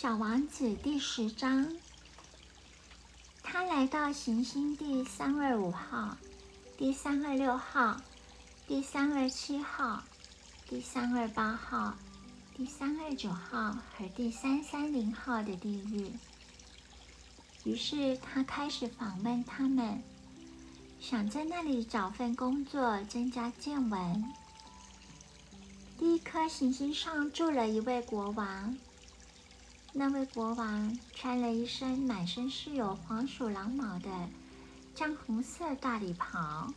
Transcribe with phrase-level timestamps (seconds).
[0.00, 1.76] 小王子第十章，
[3.42, 6.16] 他来到行星第三二五号、
[6.76, 8.00] 第三二六号、
[8.68, 10.04] 第三二七号、
[10.68, 11.96] 第三二八号、
[12.56, 16.12] 第三二九号和第三三零号的地狱。
[17.64, 20.00] 于是他开始访问他们，
[21.00, 24.32] 想在那里找份工作，增加见闻。
[25.98, 28.78] 第一颗行星上住了一位国王。
[29.94, 34.28] 那位国王穿了一身满身是有黄鼠狼毛的
[34.94, 36.72] 姜红色大礼袍，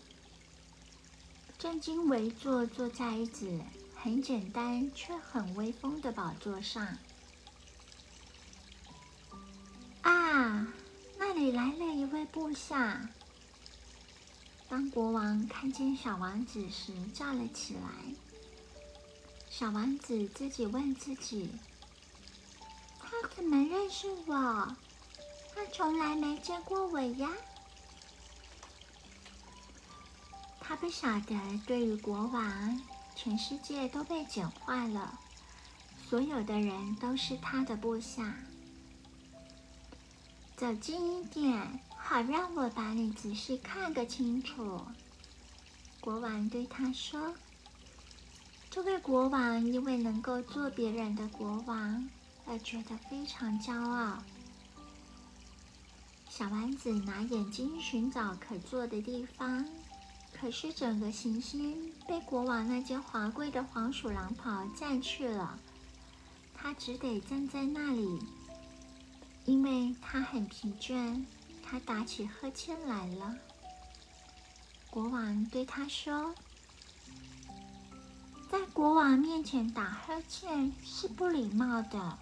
[1.60, 3.62] 正襟危坐，坐在一子
[3.96, 6.98] 很简单却很威风的宝座上。
[10.02, 10.68] 啊，
[11.20, 13.08] 那里来了一位部下。
[14.68, 17.82] 当国王看见小王子时，叫了起来。
[19.50, 21.52] 小王子自己问自己。
[23.36, 24.76] 他怎么认识我？
[25.56, 27.30] 他从来没见过我呀。
[30.60, 32.82] 他不晓得，对于国王，
[33.16, 35.18] 全世界都被简化了，
[36.10, 38.36] 所有的人都是他的部下。
[40.56, 44.82] 走近一点，好让我把你仔细看个清楚。
[46.00, 47.36] 国王对他说
[48.70, 52.08] ：“这位国王因为能够做别人的国王。”
[52.46, 54.18] 而觉得非常骄傲。
[56.30, 59.66] 小丸子拿眼睛寻找可坐的地方，
[60.34, 65.60] 可是整个行星被国王那件华贵的黄鼠狼袍占去了，
[66.54, 68.20] 他只得站在那里，
[69.46, 71.26] 因为他很疲倦。
[71.64, 73.34] 他打起呵欠来了。
[74.90, 76.36] 国王对他说
[78.52, 82.18] ：“在国王面前打呵欠是不礼貌的。”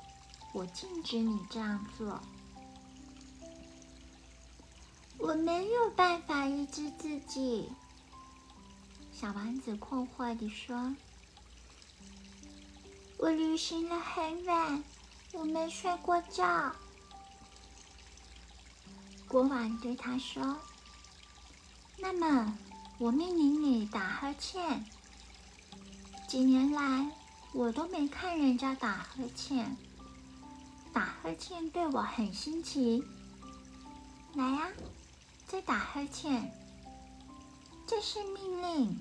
[0.52, 2.20] 我禁止你这样做。
[5.18, 7.70] 我没有办法抑制自己。
[9.12, 10.96] 小丸子困惑地说
[13.20, 14.84] ：“我旅行了很远，
[15.34, 16.74] 我没睡过觉。”
[19.28, 20.58] 国王对他说
[22.00, 22.58] ：“那么，
[22.98, 24.86] 我命令你打呵欠。
[26.28, 27.12] 几年来，
[27.52, 29.76] 我都没看人家打呵欠。”
[30.94, 33.04] 打呵欠对我很新奇。
[34.36, 34.70] 来呀，
[35.48, 36.52] 再打呵欠。
[37.88, 39.00] 这是命令。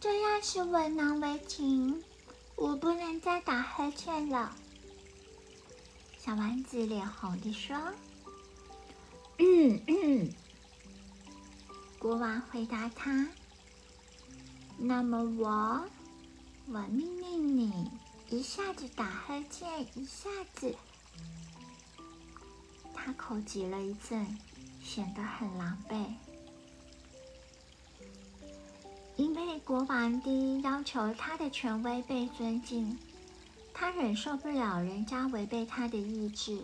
[0.00, 2.02] 这样是为难为情，
[2.54, 4.54] 我不能再打呵欠了。
[6.16, 7.76] 小丸子脸红地说
[9.38, 10.32] ：“嗯嗯。”
[11.98, 13.28] 国王回答他
[14.78, 15.84] ：“那么我，
[16.66, 17.90] 我命令你。”
[18.30, 20.74] 一下子打呵欠，一下子，
[22.92, 24.38] 他口急了一阵，
[24.84, 26.04] 显得很狼狈。
[29.16, 32.98] 因为国王第一要求他的权威被尊敬，
[33.72, 36.62] 他忍受不了人家违背他的意志。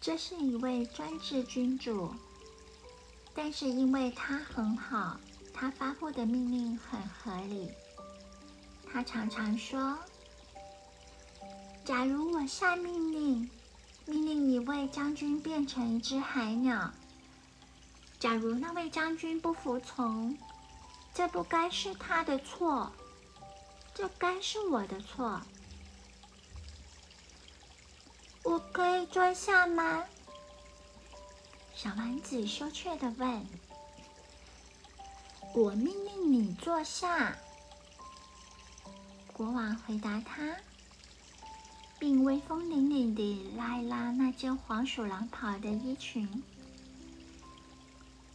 [0.00, 2.14] 这是一位专制君主，
[3.34, 5.20] 但是因为他很好，
[5.52, 7.70] 他发布的命令很合理。
[8.90, 9.98] 他常常说。
[11.84, 13.50] 假如我下命令，
[14.06, 16.92] 命令一位将军变成一只海鸟，
[18.20, 20.38] 假如那位将军不服从，
[21.12, 22.92] 这不该是他的错，
[23.94, 25.40] 这该是我的错。
[28.44, 30.04] 我可以坐下吗？
[31.74, 33.44] 小丸子羞怯的问。
[35.52, 37.36] 我命令你坐下。
[39.32, 40.56] 国王回答他。
[42.02, 46.42] 并威风凛凛地拉一拉那件黄鼠狼袍的衣裙。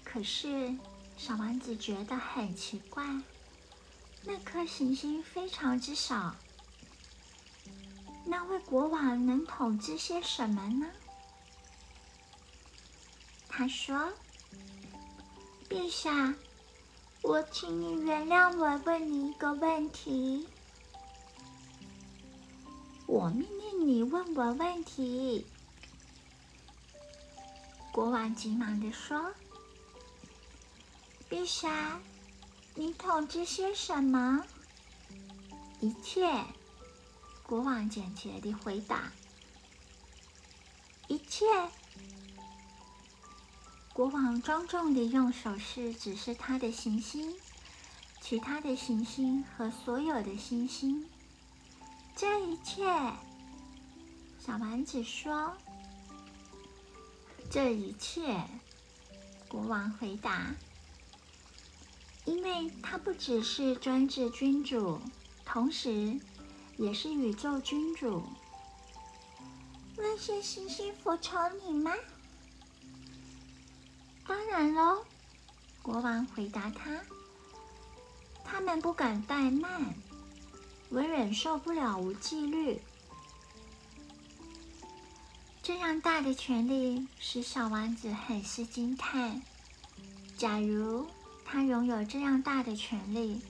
[0.05, 0.73] 可是，
[1.17, 3.03] 小王子觉得很奇怪，
[4.23, 6.33] 那颗行星非常之小，
[8.23, 10.87] 那位国王能统治些什么呢？
[13.49, 14.13] 他说
[15.67, 16.33] ：“陛下，
[17.21, 20.47] 我请你原谅我问你一个问题。”
[23.07, 25.45] 我命是你问我问题。
[27.91, 29.33] 国王急忙地说
[31.29, 31.99] ：“陛下，
[32.75, 34.45] 你统治些什么？”
[35.81, 36.45] 一切。
[37.43, 39.11] 国王简洁地回答
[41.09, 41.45] ：“一切。”
[43.91, 47.35] 国王庄重地用手势指示他的行星，
[48.21, 51.05] 其他的行星和所有的星星。
[52.15, 53.11] 这一切。
[54.47, 55.57] 小丸子说
[57.51, 58.41] ：“这一切。”
[59.49, 60.55] 国王回答
[62.23, 65.01] ：“因为他不只是专制君主，
[65.43, 66.17] 同时
[66.77, 68.23] 也是宇宙君主。
[69.97, 71.93] 那些星星服从你吗
[74.25, 75.03] ？”“当然喽。”
[75.83, 77.01] 国王回答他。
[78.45, 79.93] “他们不敢怠慢，
[80.87, 82.81] 我忍受不了无纪律。”
[85.67, 89.41] 这样大的权力使小王子很是惊叹。
[90.37, 91.05] 假如
[91.43, 93.41] 他拥有这样大的权力，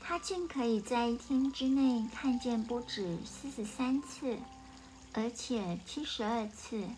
[0.00, 4.36] 他竟可以在一天之内看见不止四十三次，
[5.12, 6.88] 而且七十二次，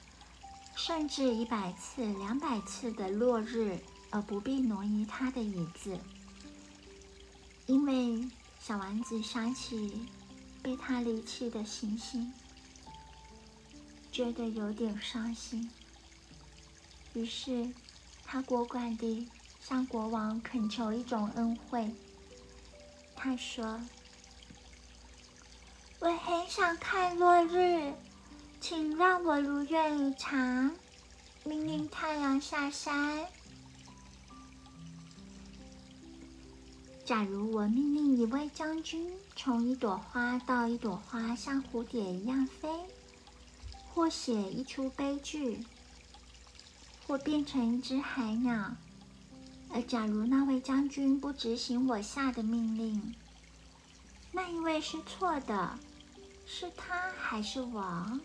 [0.74, 5.98] 甚至一百次、两百次的落日，而不必挪移他的椅子。
[7.66, 8.26] 因为
[8.58, 10.06] 小丸子想起
[10.62, 12.32] 被他离弃的星星。
[14.16, 15.70] 觉得有点伤心，
[17.12, 17.70] 于是
[18.24, 19.28] 他果敢地
[19.60, 21.94] 向国王恳求一种恩惠。
[23.14, 23.78] 他说
[26.00, 27.92] ：“我很想看落日，
[28.58, 30.74] 请让我如愿以偿，
[31.44, 33.26] 命令太阳下山。
[37.04, 42.66] 假如我命令一位将军从一朵花到一朵花，像蝴蝶一样飞。”
[43.96, 45.64] 或写一出悲剧，
[47.06, 48.76] 或变成一只海鸟。
[49.70, 53.14] 而假如那位将军不执行我下的命令，
[54.32, 55.78] 那一位是错的，
[56.46, 58.20] 是他还是我？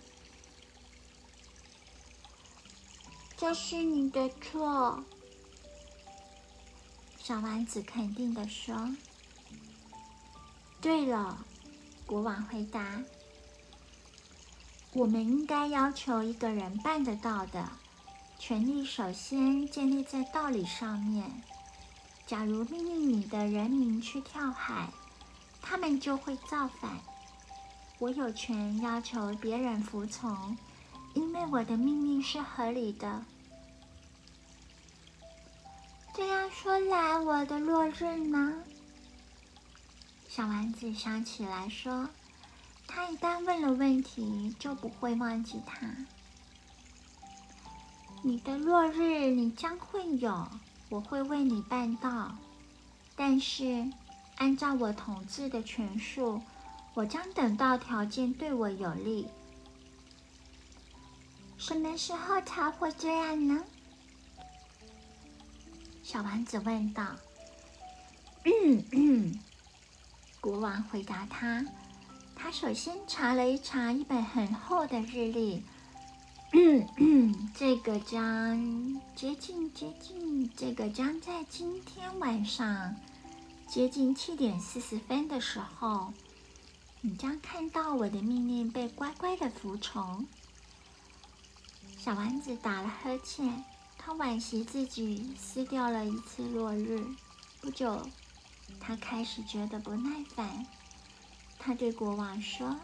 [3.37, 5.01] 这是你的错。
[7.17, 8.93] 小丸子肯定的说。
[10.81, 11.45] 对了，
[12.05, 13.01] 国王回答。
[14.93, 17.69] 我们应该要求一个人办得到的
[18.37, 21.41] 权利，首先建立在道理上面。
[22.27, 24.89] 假如命令你的人民去跳海，
[25.61, 26.99] 他们就会造反。
[27.99, 30.57] 我有权要求别人服从，
[31.13, 33.23] 因为我的命令是合理的。
[36.13, 38.61] 这样说来，我的落日呢？
[40.27, 42.09] 小丸子想起来说。
[42.93, 45.87] 他一旦问了问题，就不会忘记他。
[48.21, 50.45] 你的落日，你将会有，
[50.89, 52.35] 我会为你办到。
[53.15, 53.89] 但是，
[54.35, 56.41] 按照我统治的权术，
[56.93, 59.25] 我将等到条件对我有利。
[61.57, 63.63] 什么时候才会这样呢？
[66.03, 67.15] 小丸子问道。
[68.43, 69.39] 嗯嗯，
[70.41, 71.65] 国王回答他。
[72.43, 75.61] 他首先查了一查一本很厚的日历，
[77.53, 82.95] 这个将接近接近，这个将在今天晚上
[83.67, 86.11] 接近七点四十分的时候，
[87.01, 90.25] 你将看到我的命令被乖乖的服从。
[91.99, 93.63] 小丸子打了呵欠，
[93.99, 97.05] 他惋惜自己撕掉了一次落日。
[97.61, 98.01] 不久，
[98.79, 100.65] 他开始觉得不耐烦。
[101.63, 102.75] 他对国王说：“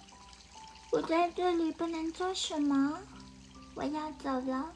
[0.93, 2.99] 我在这里不能做什么，
[3.73, 4.71] 我要走了。”“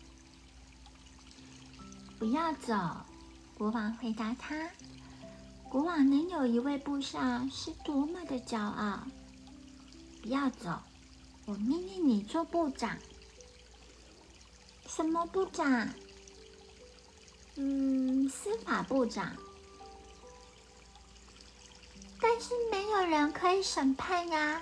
[2.18, 2.74] 不要走。”
[3.56, 4.68] 国王回答他。
[5.70, 9.04] 国王能有一位部下是多么的骄傲！
[10.24, 10.80] 不要走，
[11.46, 12.98] 我命令你做部长。
[14.88, 15.88] 什么部长？
[17.56, 19.36] 嗯，司法部长。
[22.22, 24.62] 但是没有人可以审判呀。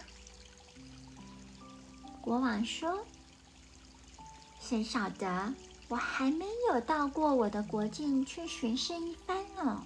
[2.21, 3.05] 国王说
[4.61, 5.53] ：“谁晓得？
[5.89, 9.83] 我还没有到过我的国境去巡视一番呢。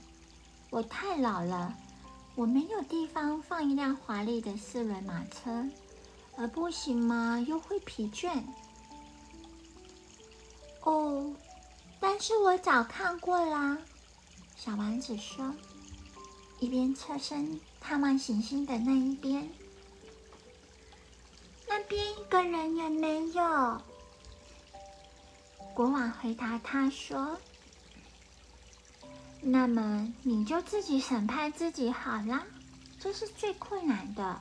[0.70, 1.74] 我太老了，
[2.36, 5.66] 我没有地方放一辆华丽的四轮马车，
[6.36, 8.44] 而步行嘛又会疲倦。”
[10.84, 11.34] 哦，
[12.00, 13.78] 但是我早看过啦。
[14.58, 15.56] 小王子说。
[16.64, 19.50] 一边侧身探望行星的那一边，
[21.68, 23.82] 那边一个人也没有。
[25.74, 27.38] 国王回答他说
[29.44, 32.42] ：“那么你就自己审判自己好了，
[32.98, 34.40] 这是最困难的。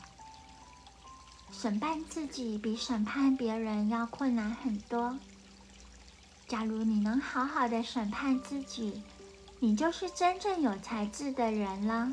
[1.51, 5.19] 审判自己比审判别人要困难很多。
[6.47, 9.03] 假如你能好好的审判自己。”
[9.63, 12.13] 你就是真正有才智的人了，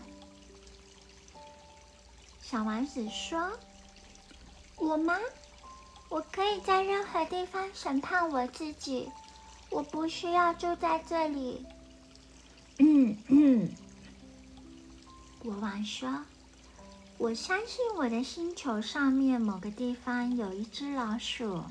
[2.44, 3.52] 小丸子说
[4.78, 5.18] ：“我吗？
[6.10, 9.10] 我可以在任何地方审判我自己，
[9.72, 11.66] 我不需要住在这里。
[12.78, 13.72] 嗯嗯。
[15.40, 16.24] 国王说
[17.18, 21.64] ：“我相信我的星球上面某个地方有一只老鼠，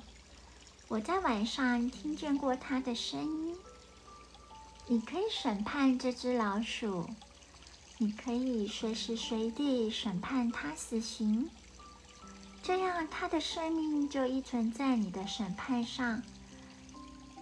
[0.89, 3.57] 我在晚上听见过它的声音。
[4.89, 7.09] 你可以审判这只老鼠。”
[8.01, 11.51] 你可以随时随地审判它死刑，
[12.63, 16.23] 这样它的生命就依存在你的审判上。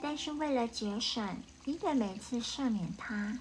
[0.00, 3.38] 但是为了节省，你得每次赦免它。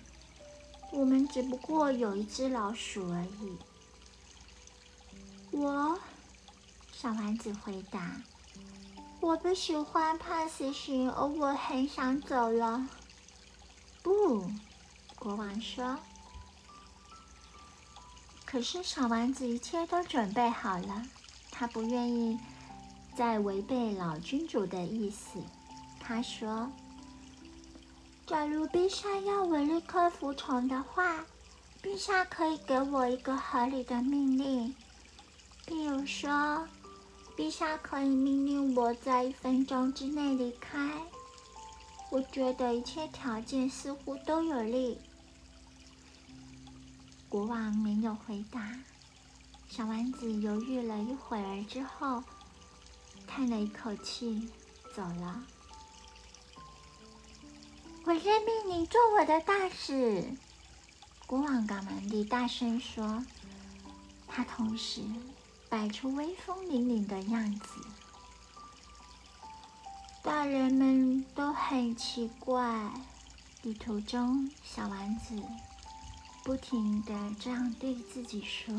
[0.91, 3.57] 我们只不过有一只老鼠而已。
[5.51, 5.97] 我，
[6.91, 8.21] 小丸子回答
[9.21, 12.85] ：“我不喜欢判死刑，而我很想走了。”
[14.05, 14.45] 不，
[15.17, 15.97] 国王说。
[18.45, 21.01] 可是小王子一切都准备好了，
[21.50, 22.38] 他不愿意
[23.17, 25.39] 再违背老君主的意思。
[26.00, 26.71] 他说
[28.27, 31.25] ：“假如陛下要我立刻服从的话，
[31.81, 34.75] 陛下可以给我一个合理的命令，
[35.65, 36.67] 譬如说，
[37.35, 40.91] 陛下可以命令我在一分钟之内离开。
[42.15, 44.98] 我觉得一切条件似乎都有利。”
[47.27, 48.79] 国王没有回答。
[49.67, 52.24] 小丸子犹豫了一会儿之后，
[53.27, 54.50] 叹了一口气，
[54.95, 55.43] 走了。
[58.05, 60.24] 我任命你做我的大使，
[61.27, 63.25] 国王赶忙地大声说。
[64.25, 65.01] 他同时
[65.67, 67.81] 摆出威风凛凛的样子。
[70.25, 72.89] 大人们都很奇怪。
[73.62, 75.39] 旅途中，小丸子。
[76.44, 78.74] 不停的这样对自己说。